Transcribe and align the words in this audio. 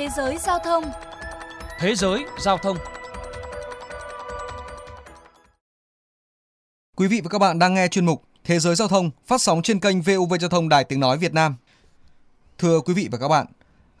Thế 0.00 0.08
giới 0.16 0.38
giao 0.38 0.58
thông 0.58 0.84
Thế 1.78 1.94
giới 1.94 2.24
giao 2.38 2.58
thông 2.58 2.76
Quý 6.96 7.06
vị 7.06 7.20
và 7.20 7.28
các 7.28 7.38
bạn 7.38 7.58
đang 7.58 7.74
nghe 7.74 7.88
chuyên 7.88 8.06
mục 8.06 8.22
Thế 8.44 8.58
giới 8.58 8.74
giao 8.74 8.88
thông 8.88 9.10
phát 9.26 9.42
sóng 9.42 9.62
trên 9.62 9.80
kênh 9.80 10.02
VOV 10.02 10.34
Giao 10.40 10.50
thông 10.50 10.68
Đài 10.68 10.84
Tiếng 10.84 11.00
Nói 11.00 11.18
Việt 11.18 11.34
Nam. 11.34 11.56
Thưa 12.58 12.80
quý 12.80 12.94
vị 12.94 13.08
và 13.12 13.18
các 13.18 13.28
bạn, 13.28 13.46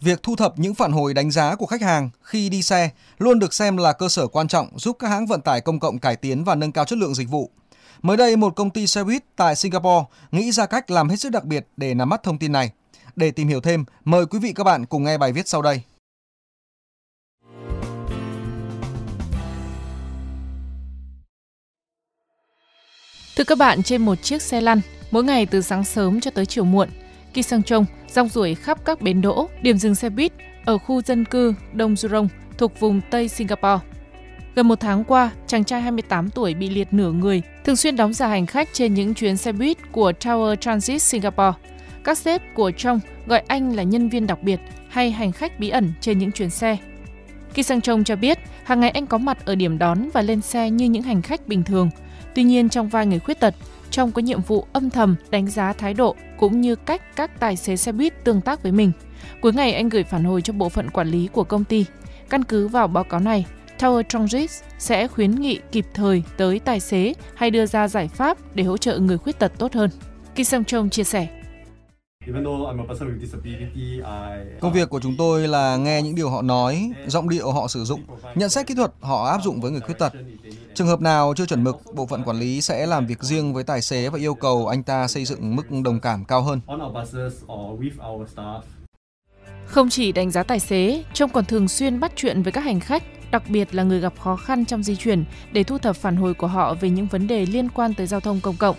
việc 0.00 0.22
thu 0.22 0.36
thập 0.36 0.58
những 0.58 0.74
phản 0.74 0.92
hồi 0.92 1.14
đánh 1.14 1.30
giá 1.30 1.54
của 1.54 1.66
khách 1.66 1.82
hàng 1.82 2.10
khi 2.22 2.48
đi 2.48 2.62
xe 2.62 2.90
luôn 3.18 3.38
được 3.38 3.54
xem 3.54 3.76
là 3.76 3.92
cơ 3.92 4.08
sở 4.08 4.26
quan 4.26 4.48
trọng 4.48 4.78
giúp 4.78 4.96
các 4.98 5.08
hãng 5.08 5.26
vận 5.26 5.40
tải 5.40 5.60
công 5.60 5.80
cộng 5.80 5.98
cải 5.98 6.16
tiến 6.16 6.44
và 6.44 6.54
nâng 6.54 6.72
cao 6.72 6.84
chất 6.84 6.98
lượng 6.98 7.14
dịch 7.14 7.28
vụ. 7.28 7.50
Mới 8.02 8.16
đây, 8.16 8.36
một 8.36 8.56
công 8.56 8.70
ty 8.70 8.86
xe 8.86 9.04
buýt 9.04 9.24
tại 9.36 9.56
Singapore 9.56 10.04
nghĩ 10.30 10.52
ra 10.52 10.66
cách 10.66 10.90
làm 10.90 11.08
hết 11.08 11.16
sức 11.16 11.32
đặc 11.32 11.44
biệt 11.44 11.66
để 11.76 11.94
nắm 11.94 12.08
bắt 12.08 12.22
thông 12.22 12.38
tin 12.38 12.52
này. 12.52 12.70
Để 13.18 13.30
tìm 13.30 13.48
hiểu 13.48 13.60
thêm, 13.60 13.84
mời 14.04 14.26
quý 14.26 14.38
vị 14.38 14.52
các 14.56 14.64
bạn 14.64 14.86
cùng 14.86 15.04
nghe 15.04 15.18
bài 15.18 15.32
viết 15.32 15.48
sau 15.48 15.62
đây. 15.62 15.80
Thưa 23.36 23.44
các 23.44 23.58
bạn, 23.58 23.82
trên 23.82 24.02
một 24.04 24.22
chiếc 24.22 24.42
xe 24.42 24.60
lăn, 24.60 24.80
mỗi 25.10 25.24
ngày 25.24 25.46
từ 25.46 25.60
sáng 25.60 25.84
sớm 25.84 26.20
cho 26.20 26.30
tới 26.30 26.46
chiều 26.46 26.64
muộn, 26.64 26.88
khi 27.34 27.42
Sang 27.42 27.62
trông, 27.62 27.84
rong 28.08 28.28
ruổi 28.28 28.54
khắp 28.54 28.84
các 28.84 29.02
bến 29.02 29.20
đỗ, 29.20 29.48
điểm 29.62 29.78
dừng 29.78 29.94
xe 29.94 30.10
buýt 30.10 30.32
ở 30.64 30.78
khu 30.78 31.02
dân 31.02 31.24
cư 31.24 31.54
Đông 31.72 31.94
Jurong 31.94 32.28
thuộc 32.58 32.80
vùng 32.80 33.00
Tây 33.10 33.28
Singapore. 33.28 33.78
Gần 34.54 34.68
một 34.68 34.80
tháng 34.80 35.04
qua, 35.04 35.30
chàng 35.46 35.64
trai 35.64 35.80
28 35.80 36.30
tuổi 36.30 36.54
bị 36.54 36.68
liệt 36.68 36.92
nửa 36.92 37.12
người, 37.12 37.42
thường 37.64 37.76
xuyên 37.76 37.96
đóng 37.96 38.12
giả 38.12 38.28
hành 38.28 38.46
khách 38.46 38.68
trên 38.72 38.94
những 38.94 39.14
chuyến 39.14 39.36
xe 39.36 39.52
buýt 39.52 39.92
của 39.92 40.12
Tower 40.20 40.56
Transit 40.56 41.02
Singapore. 41.02 41.52
Các 42.08 42.18
sếp 42.18 42.42
của 42.54 42.70
Trong 42.70 43.00
gọi 43.26 43.42
anh 43.46 43.76
là 43.76 43.82
nhân 43.82 44.08
viên 44.08 44.26
đặc 44.26 44.42
biệt 44.42 44.60
hay 44.88 45.10
hành 45.10 45.32
khách 45.32 45.60
bí 45.60 45.68
ẩn 45.68 45.92
trên 46.00 46.18
những 46.18 46.32
chuyến 46.32 46.50
xe. 46.50 46.76
Ki 47.54 47.62
Sang 47.62 47.80
Chong 47.80 48.04
cho 48.04 48.16
biết, 48.16 48.38
hàng 48.64 48.80
ngày 48.80 48.90
anh 48.90 49.06
có 49.06 49.18
mặt 49.18 49.46
ở 49.46 49.54
điểm 49.54 49.78
đón 49.78 50.08
và 50.12 50.22
lên 50.22 50.40
xe 50.40 50.70
như 50.70 50.86
những 50.86 51.02
hành 51.02 51.22
khách 51.22 51.48
bình 51.48 51.62
thường. 51.62 51.90
Tuy 52.34 52.42
nhiên 52.42 52.68
trong 52.68 52.88
vai 52.88 53.06
người 53.06 53.18
khuyết 53.18 53.40
tật, 53.40 53.54
Trong 53.90 54.12
có 54.12 54.22
nhiệm 54.22 54.40
vụ 54.40 54.66
âm 54.72 54.90
thầm 54.90 55.16
đánh 55.30 55.46
giá 55.46 55.72
thái 55.72 55.94
độ 55.94 56.16
cũng 56.38 56.60
như 56.60 56.76
cách 56.76 57.16
các 57.16 57.40
tài 57.40 57.56
xế 57.56 57.76
xe 57.76 57.92
buýt 57.92 58.24
tương 58.24 58.40
tác 58.40 58.62
với 58.62 58.72
mình. 58.72 58.92
Cuối 59.40 59.52
ngày 59.52 59.74
anh 59.74 59.88
gửi 59.88 60.04
phản 60.04 60.24
hồi 60.24 60.42
cho 60.42 60.52
bộ 60.52 60.68
phận 60.68 60.90
quản 60.90 61.08
lý 61.08 61.28
của 61.32 61.44
công 61.44 61.64
ty. 61.64 61.84
Căn 62.30 62.44
cứ 62.44 62.68
vào 62.68 62.88
báo 62.88 63.04
cáo 63.04 63.20
này, 63.20 63.44
Tower 63.78 64.02
Transit 64.02 64.50
sẽ 64.78 65.08
khuyến 65.08 65.30
nghị 65.30 65.58
kịp 65.72 65.86
thời 65.94 66.22
tới 66.36 66.58
tài 66.58 66.80
xế 66.80 67.14
hay 67.34 67.50
đưa 67.50 67.66
ra 67.66 67.88
giải 67.88 68.08
pháp 68.08 68.38
để 68.54 68.64
hỗ 68.64 68.76
trợ 68.76 68.98
người 68.98 69.18
khuyết 69.18 69.38
tật 69.38 69.52
tốt 69.58 69.72
hơn. 69.74 69.90
Kim 70.34 70.44
Sung 70.44 70.64
Chong 70.64 70.90
chia 70.90 71.04
sẻ. 71.04 71.37
Công 74.60 74.72
việc 74.72 74.90
của 74.90 75.00
chúng 75.00 75.14
tôi 75.18 75.48
là 75.48 75.76
nghe 75.76 76.02
những 76.02 76.14
điều 76.14 76.30
họ 76.30 76.42
nói, 76.42 76.92
giọng 77.06 77.28
điệu 77.28 77.52
họ 77.52 77.68
sử 77.68 77.84
dụng, 77.84 78.00
nhận 78.34 78.50
xét 78.50 78.66
kỹ 78.66 78.74
thuật 78.74 78.92
họ 79.00 79.26
áp 79.26 79.42
dụng 79.42 79.60
với 79.60 79.70
người 79.70 79.80
khuyết 79.80 79.98
tật. 79.98 80.12
Trường 80.74 80.86
hợp 80.86 81.00
nào 81.00 81.34
chưa 81.36 81.46
chuẩn 81.46 81.64
mực, 81.64 81.76
bộ 81.94 82.06
phận 82.06 82.22
quản 82.22 82.38
lý 82.38 82.60
sẽ 82.60 82.86
làm 82.86 83.06
việc 83.06 83.22
riêng 83.22 83.54
với 83.54 83.64
tài 83.64 83.82
xế 83.82 84.08
và 84.08 84.18
yêu 84.18 84.34
cầu 84.34 84.66
anh 84.66 84.82
ta 84.82 85.08
xây 85.08 85.24
dựng 85.24 85.56
mức 85.56 85.62
đồng 85.84 86.00
cảm 86.00 86.24
cao 86.24 86.42
hơn. 86.42 86.60
Không 89.66 89.88
chỉ 89.88 90.12
đánh 90.12 90.30
giá 90.30 90.42
tài 90.42 90.60
xế, 90.60 91.04
Trông 91.14 91.30
còn 91.30 91.44
thường 91.44 91.68
xuyên 91.68 92.00
bắt 92.00 92.12
chuyện 92.16 92.42
với 92.42 92.52
các 92.52 92.64
hành 92.64 92.80
khách, 92.80 93.02
đặc 93.30 93.42
biệt 93.48 93.74
là 93.74 93.82
người 93.82 94.00
gặp 94.00 94.12
khó 94.20 94.36
khăn 94.36 94.64
trong 94.64 94.82
di 94.82 94.96
chuyển 94.96 95.24
để 95.52 95.62
thu 95.62 95.78
thập 95.78 95.96
phản 95.96 96.16
hồi 96.16 96.34
của 96.34 96.46
họ 96.46 96.74
về 96.74 96.90
những 96.90 97.06
vấn 97.06 97.26
đề 97.26 97.46
liên 97.46 97.68
quan 97.68 97.94
tới 97.94 98.06
giao 98.06 98.20
thông 98.20 98.40
công 98.40 98.56
cộng. 98.56 98.76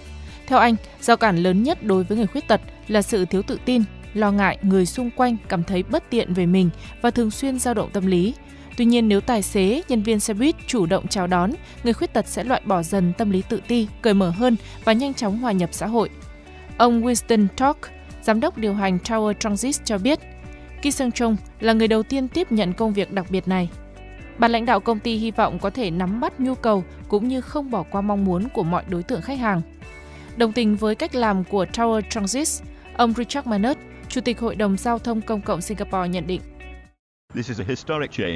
Theo 0.48 0.60
anh, 0.60 0.76
rào 1.02 1.18
cản 1.18 1.38
lớn 1.38 1.64
nhất 1.64 1.84
đối 1.84 2.04
với 2.04 2.18
người 2.18 2.28
khuyết 2.28 2.48
tật 2.48 2.62
là 2.90 3.02
sự 3.02 3.26
thiếu 3.26 3.42
tự 3.42 3.60
tin, 3.66 3.84
lo 4.14 4.32
ngại 4.32 4.58
người 4.62 4.86
xung 4.86 5.10
quanh 5.12 5.38
cảm 5.50 5.64
thấy 5.64 5.84
bất 5.84 6.10
tiện 6.10 6.34
về 6.34 6.46
mình 6.46 6.70
và 7.02 7.12
thường 7.12 7.32
xuyên 7.32 7.60
dao 7.60 7.74
động 7.74 7.90
tâm 7.94 8.08
lý. 8.08 8.34
Tuy 8.78 8.86
nhiên 8.86 9.08
nếu 9.08 9.22
tài 9.22 9.42
xế, 9.42 9.82
nhân 9.88 10.04
viên 10.04 10.20
xe 10.20 10.34
buýt 10.34 10.56
chủ 10.68 10.86
động 10.86 11.08
chào 11.08 11.28
đón, 11.28 11.52
người 11.84 11.94
khuyết 11.94 12.14
tật 12.14 12.28
sẽ 12.28 12.44
loại 12.44 12.62
bỏ 12.66 12.84
dần 12.84 13.14
tâm 13.18 13.30
lý 13.30 13.42
tự 13.50 13.62
ti, 13.68 13.88
cởi 14.02 14.14
mở 14.14 14.30
hơn 14.30 14.56
và 14.84 14.94
nhanh 14.94 15.14
chóng 15.14 15.38
hòa 15.38 15.52
nhập 15.52 15.70
xã 15.74 15.88
hội. 15.88 16.10
Ông 16.78 17.02
Winston 17.06 17.48
Talk, 17.58 17.78
giám 18.22 18.40
đốc 18.40 18.58
điều 18.58 18.74
hành 18.74 18.98
Tower 19.04 19.34
Transit 19.34 19.76
cho 19.86 19.98
biết, 19.98 20.20
Ki 20.82 20.92
Sung 20.92 21.12
Chong 21.12 21.38
là 21.60 21.74
người 21.74 21.88
đầu 21.88 22.04
tiên 22.04 22.28
tiếp 22.28 22.52
nhận 22.52 22.74
công 22.74 22.94
việc 22.94 23.12
đặc 23.12 23.26
biệt 23.30 23.48
này. 23.48 23.70
Ban 24.38 24.52
lãnh 24.52 24.66
đạo 24.66 24.80
công 24.80 25.00
ty 25.00 25.16
hy 25.16 25.32
vọng 25.32 25.60
có 25.60 25.70
thể 25.70 25.92
nắm 25.92 26.20
bắt 26.20 26.40
nhu 26.40 26.56
cầu 26.56 26.84
cũng 27.08 27.28
như 27.28 27.42
không 27.42 27.72
bỏ 27.72 27.84
qua 27.92 28.02
mong 28.02 28.26
muốn 28.26 28.50
của 28.54 28.64
mọi 28.64 28.84
đối 28.88 29.04
tượng 29.04 29.22
khách 29.22 29.40
hàng. 29.40 29.62
Đồng 30.38 30.54
tình 30.54 30.76
với 30.76 30.96
cách 30.96 31.16
làm 31.16 31.44
của 31.44 31.66
Tower 31.74 32.02
Transit, 32.10 32.48
ông 33.00 33.14
Richard 33.14 33.48
Manut, 33.48 33.78
Chủ 34.10 34.22
tịch 34.22 34.40
Hội 34.40 34.56
đồng 34.56 34.78
Giao 34.78 35.00
thông 35.00 35.22
Công 35.22 35.42
cộng 35.42 35.62
Singapore 35.62 36.10
nhận 36.10 36.28
định. 36.28 36.42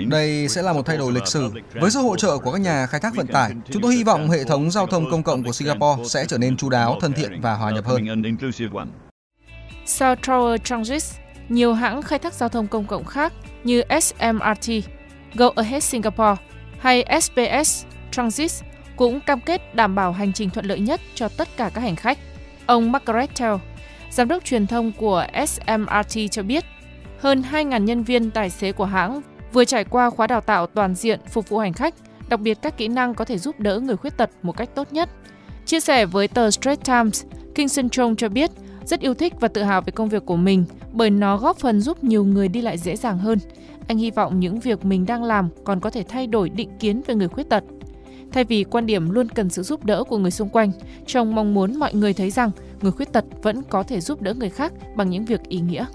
Đây 0.09 0.47
sẽ 0.47 0.62
là 0.62 0.74
một 0.74 0.85
thay 0.85 0.97
đổi 0.97 1.12
lịch 1.12 1.28
sử. 1.28 1.50
Với 1.74 1.91
sự 1.91 2.00
hỗ 2.00 2.16
trợ 2.16 2.38
của 2.38 2.51
các 2.51 2.62
nhà 2.62 2.85
khai 2.85 3.00
thác 3.00 3.16
vận 3.16 3.28
tải, 3.28 3.51
chúng 3.72 3.81
tôi 3.81 3.96
hy 3.96 4.03
vọng 4.03 4.29
hệ 4.29 4.44
thống 4.44 4.72
giao 4.72 4.88
thông 4.88 5.12
công 5.12 5.24
cộng 5.24 5.44
của 5.44 5.51
Singapore 5.51 6.03
sẽ 6.06 6.25
trở 6.28 6.38
nên 6.38 6.57
chú 6.57 6.69
đáo, 6.69 6.97
thân 7.01 7.13
thiện 7.13 7.41
và 7.41 7.53
hòa 7.53 7.72
nhập 7.72 7.85
hơn. 7.85 8.24
Sau 9.85 10.16
Tower 10.16 10.57
Transit, 10.57 11.03
nhiều 11.50 11.74
hãng 11.74 12.01
khai 12.01 12.19
thác 12.19 12.34
giao 12.34 12.50
thông 12.50 12.68
công 12.68 12.85
cộng 12.85 13.06
khác 13.06 13.34
như 13.63 13.84
SMRT, 14.01 14.72
Go 15.35 15.51
Ahead 15.56 15.84
Singapore 15.84 16.35
hay 16.80 17.22
SPS 17.22 17.85
Transit 18.12 18.51
cũng 18.95 19.19
cam 19.19 19.40
kết 19.40 19.75
đảm 19.75 19.95
bảo 19.95 20.12
hành 20.12 20.34
trình 20.34 20.50
thuận 20.50 20.66
lợi 20.66 20.80
nhất 20.80 21.01
cho 21.16 21.28
tất 21.28 21.47
cả 21.57 21.72
các 21.74 21.81
hành 21.81 21.95
khách. 21.95 22.18
Ông 22.66 22.91
Margaret 22.91 23.30
Tell, 23.40 23.56
giám 24.13 24.28
đốc 24.28 24.44
truyền 24.44 24.68
thông 24.68 24.91
của 24.91 25.25
SMRT 25.47 26.31
cho 26.31 26.44
biết, 26.44 26.66
hơn 27.19 27.44
2.000 27.51 27.84
nhân 27.84 28.03
viên 28.03 28.31
tài 28.31 28.50
xế 28.50 28.72
của 28.72 28.85
hãng 28.85 29.22
vừa 29.53 29.66
trải 29.66 29.84
qua 29.84 30.09
khóa 30.09 30.28
đào 30.28 30.41
tạo 30.41 30.68
toàn 30.68 30.96
diện 30.96 31.19
phục 31.29 31.50
vụ 31.50 31.57
hành 31.57 31.74
khách, 31.74 31.96
đặc 32.29 32.40
biệt 32.40 32.57
các 32.62 32.78
kỹ 32.78 32.88
năng 32.88 33.16
có 33.16 33.25
thể 33.25 33.38
giúp 33.38 33.59
đỡ 33.59 33.79
người 33.79 33.97
khuyết 33.97 34.18
tật 34.18 34.29
một 34.41 34.57
cách 34.57 34.69
tốt 34.75 34.94
nhất. 34.94 35.09
Chia 35.66 35.79
sẻ 35.79 36.06
với 36.06 36.28
tờ 36.28 36.51
Straits 36.51 36.85
Times, 36.85 37.25
Kingston 37.56 37.90
Chong 37.90 38.16
cho 38.16 38.29
biết 38.29 38.51
rất 38.85 39.00
yêu 39.00 39.13
thích 39.13 39.34
và 39.40 39.47
tự 39.47 39.63
hào 39.63 39.81
về 39.81 39.91
công 39.91 40.09
việc 40.09 40.25
của 40.25 40.35
mình 40.35 40.66
bởi 40.91 41.09
nó 41.09 41.38
góp 41.38 41.57
phần 41.57 41.81
giúp 41.81 42.03
nhiều 42.03 42.24
người 42.24 42.47
đi 42.47 42.62
lại 42.62 42.78
dễ 42.78 42.95
dàng 42.95 43.18
hơn. 43.18 43.40
Anh 43.88 43.97
hy 43.97 44.12
vọng 44.12 44.40
những 44.40 44.59
việc 44.59 44.85
mình 44.85 45.06
đang 45.06 45.24
làm 45.24 45.50
còn 45.63 45.80
có 45.80 45.90
thể 45.90 46.03
thay 46.03 46.28
đổi 46.28 46.50
định 46.50 46.69
kiến 46.80 47.01
về 47.07 47.16
người 47.16 47.28
khuyết 47.28 47.50
tật. 47.50 47.63
Thay 48.31 48.44
vì 48.44 48.63
quan 48.63 48.85
điểm 48.85 49.09
luôn 49.09 49.30
cần 49.30 49.50
sự 49.50 49.63
giúp 49.63 49.85
đỡ 49.85 50.03
của 50.03 50.18
người 50.18 50.31
xung 50.31 50.50
quanh, 50.50 50.72
Chong 51.06 51.35
mong 51.35 51.53
muốn 51.53 51.75
mọi 51.75 51.94
người 51.94 52.13
thấy 52.13 52.31
rằng 52.31 52.51
người 52.84 52.92
khuyết 52.92 53.14
tật 53.14 53.26
vẫn 53.42 53.64
có 53.70 53.84
thể 53.84 54.02
giúp 54.02 54.22
đỡ 54.22 54.34
người 54.34 54.50
khác 54.50 54.72
bằng 54.96 55.10
những 55.10 55.26
việc 55.26 55.44
ý 55.44 55.60
nghĩa. 55.60 55.86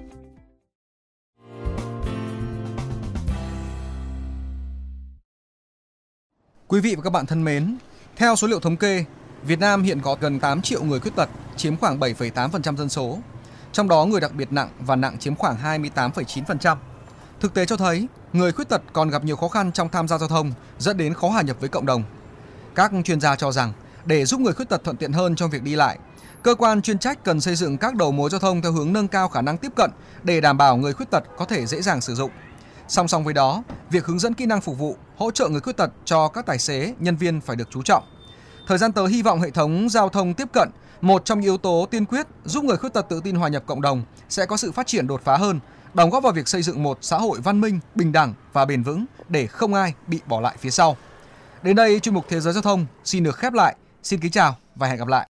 Quý 6.66 6.80
vị 6.80 6.94
và 6.94 7.02
các 7.02 7.10
bạn 7.10 7.26
thân 7.26 7.44
mến, 7.44 7.76
theo 8.16 8.36
số 8.36 8.46
liệu 8.46 8.60
thống 8.60 8.76
kê, 8.76 9.04
Việt 9.42 9.58
Nam 9.58 9.82
hiện 9.82 10.00
có 10.00 10.16
gần 10.20 10.40
8 10.40 10.62
triệu 10.62 10.82
người 10.82 11.00
khuyết 11.00 11.16
tật, 11.16 11.28
chiếm 11.56 11.76
khoảng 11.76 12.00
7,8% 12.00 12.76
dân 12.76 12.88
số. 12.88 13.18
Trong 13.72 13.88
đó 13.88 14.04
người 14.04 14.20
đặc 14.20 14.32
biệt 14.34 14.52
nặng 14.52 14.68
và 14.80 14.96
nặng 14.96 15.18
chiếm 15.18 15.34
khoảng 15.34 15.56
28,9%. 15.82 16.76
Thực 17.40 17.54
tế 17.54 17.66
cho 17.66 17.76
thấy, 17.76 18.06
người 18.32 18.52
khuyết 18.52 18.68
tật 18.68 18.82
còn 18.92 19.10
gặp 19.10 19.24
nhiều 19.24 19.36
khó 19.36 19.48
khăn 19.48 19.72
trong 19.72 19.88
tham 19.88 20.08
gia 20.08 20.18
giao 20.18 20.28
thông, 20.28 20.52
dẫn 20.78 20.96
đến 20.96 21.14
khó 21.14 21.28
hòa 21.28 21.42
nhập 21.42 21.56
với 21.60 21.68
cộng 21.68 21.86
đồng. 21.86 22.02
Các 22.74 22.92
chuyên 23.04 23.20
gia 23.20 23.36
cho 23.36 23.52
rằng, 23.52 23.72
để 24.04 24.24
giúp 24.24 24.40
người 24.40 24.52
khuyết 24.52 24.68
tật 24.68 24.84
thuận 24.84 24.96
tiện 24.96 25.12
hơn 25.12 25.36
trong 25.36 25.50
việc 25.50 25.62
đi 25.62 25.74
lại, 25.74 25.98
cơ 26.42 26.54
quan 26.54 26.82
chuyên 26.82 26.98
trách 26.98 27.24
cần 27.24 27.40
xây 27.40 27.54
dựng 27.54 27.78
các 27.78 27.94
đầu 27.94 28.12
mối 28.12 28.30
giao 28.30 28.40
thông 28.40 28.62
theo 28.62 28.72
hướng 28.72 28.92
nâng 28.92 29.08
cao 29.08 29.28
khả 29.28 29.42
năng 29.42 29.58
tiếp 29.58 29.72
cận 29.76 29.90
để 30.22 30.40
đảm 30.40 30.58
bảo 30.58 30.76
người 30.76 30.92
khuyết 30.92 31.10
tật 31.10 31.24
có 31.36 31.44
thể 31.44 31.66
dễ 31.66 31.82
dàng 31.82 32.00
sử 32.00 32.14
dụng. 32.14 32.30
Song 32.88 33.08
song 33.08 33.24
với 33.24 33.34
đó, 33.34 33.62
việc 33.90 34.06
hướng 34.06 34.18
dẫn 34.18 34.34
kỹ 34.34 34.46
năng 34.46 34.60
phục 34.60 34.78
vụ, 34.78 34.96
hỗ 35.16 35.30
trợ 35.30 35.48
người 35.48 35.60
khuyết 35.60 35.76
tật 35.76 35.90
cho 36.04 36.28
các 36.28 36.46
tài 36.46 36.58
xế, 36.58 36.94
nhân 36.98 37.16
viên 37.16 37.40
phải 37.40 37.56
được 37.56 37.68
chú 37.70 37.82
trọng. 37.82 38.04
Thời 38.66 38.78
gian 38.78 38.92
tới 38.92 39.08
hy 39.08 39.22
vọng 39.22 39.40
hệ 39.40 39.50
thống 39.50 39.88
giao 39.88 40.08
thông 40.08 40.34
tiếp 40.34 40.48
cận, 40.52 40.68
một 41.00 41.24
trong 41.24 41.40
yếu 41.40 41.56
tố 41.56 41.86
tiên 41.90 42.04
quyết 42.04 42.26
giúp 42.44 42.64
người 42.64 42.76
khuyết 42.76 42.92
tật 42.92 43.06
tự 43.08 43.20
tin 43.24 43.36
hòa 43.36 43.48
nhập 43.48 43.62
cộng 43.66 43.82
đồng 43.82 44.02
sẽ 44.28 44.46
có 44.46 44.56
sự 44.56 44.72
phát 44.72 44.86
triển 44.86 45.06
đột 45.06 45.20
phá 45.24 45.36
hơn, 45.36 45.60
đóng 45.94 46.10
góp 46.10 46.22
vào 46.22 46.32
việc 46.32 46.48
xây 46.48 46.62
dựng 46.62 46.82
một 46.82 46.98
xã 47.00 47.18
hội 47.18 47.40
văn 47.40 47.60
minh, 47.60 47.80
bình 47.94 48.12
đẳng 48.12 48.34
và 48.52 48.64
bền 48.64 48.82
vững 48.82 49.04
để 49.28 49.46
không 49.46 49.74
ai 49.74 49.94
bị 50.06 50.20
bỏ 50.26 50.40
lại 50.40 50.56
phía 50.60 50.70
sau. 50.70 50.96
Đến 51.62 51.76
đây 51.76 52.00
chuyên 52.00 52.14
mục 52.14 52.24
Thế 52.28 52.40
giới 52.40 52.52
giao 52.52 52.62
thông 52.62 52.86
xin 53.04 53.24
được 53.24 53.36
khép 53.36 53.52
lại. 53.52 53.76
Xin 54.02 54.20
kính 54.20 54.32
chào 54.32 54.56
và 54.76 54.86
hẹn 54.86 54.98
gặp 54.98 55.08
lại. 55.08 55.26